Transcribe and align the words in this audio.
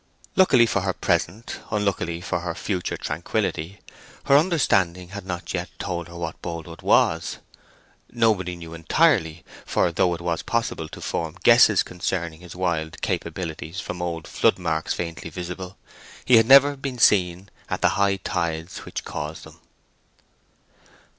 Luckily 0.35 0.65
for 0.65 0.81
her 0.81 0.93
present, 0.93 1.59
unluckily 1.69 2.21
for 2.21 2.39
her 2.39 2.55
future 2.55 2.97
tranquillity, 2.97 3.81
her 4.23 4.35
understanding 4.35 5.09
had 5.09 5.27
not 5.27 5.53
yet 5.53 5.69
told 5.77 6.07
her 6.07 6.15
what 6.15 6.41
Boldwood 6.41 6.81
was. 6.81 7.37
Nobody 8.11 8.55
knew 8.55 8.73
entirely; 8.73 9.45
for 9.63 9.91
though 9.91 10.15
it 10.15 10.21
was 10.21 10.41
possible 10.41 10.89
to 10.89 11.01
form 11.01 11.35
guesses 11.43 11.83
concerning 11.83 12.39
his 12.39 12.55
wild 12.55 12.99
capabilities 13.03 13.79
from 13.79 14.01
old 14.01 14.25
floodmarks 14.25 14.95
faintly 14.95 15.29
visible, 15.29 15.77
he 16.25 16.37
had 16.37 16.47
never 16.47 16.75
been 16.75 16.97
seen 16.97 17.49
at 17.69 17.81
the 17.83 17.89
high 17.89 18.15
tides 18.15 18.79
which 18.79 19.05
caused 19.05 19.43
them. 19.43 19.59